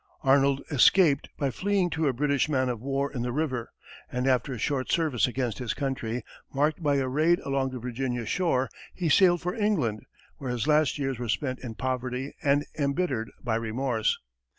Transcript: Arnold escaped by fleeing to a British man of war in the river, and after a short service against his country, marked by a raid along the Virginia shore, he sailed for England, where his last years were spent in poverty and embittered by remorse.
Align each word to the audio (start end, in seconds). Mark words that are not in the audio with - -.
Arnold 0.23 0.63
escaped 0.71 1.29
by 1.37 1.51
fleeing 1.51 1.91
to 1.91 2.07
a 2.07 2.11
British 2.11 2.49
man 2.49 2.69
of 2.69 2.81
war 2.81 3.13
in 3.13 3.21
the 3.21 3.31
river, 3.31 3.71
and 4.11 4.25
after 4.25 4.51
a 4.51 4.57
short 4.57 4.91
service 4.91 5.27
against 5.27 5.59
his 5.59 5.75
country, 5.75 6.23
marked 6.51 6.81
by 6.81 6.95
a 6.95 7.07
raid 7.07 7.37
along 7.41 7.69
the 7.69 7.77
Virginia 7.77 8.25
shore, 8.25 8.67
he 8.95 9.09
sailed 9.09 9.43
for 9.43 9.53
England, 9.53 10.07
where 10.37 10.49
his 10.49 10.65
last 10.65 10.97
years 10.97 11.19
were 11.19 11.29
spent 11.29 11.59
in 11.59 11.75
poverty 11.75 12.33
and 12.41 12.65
embittered 12.79 13.29
by 13.43 13.53
remorse. 13.53 14.17